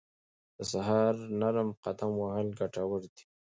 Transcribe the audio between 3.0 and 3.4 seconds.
دي.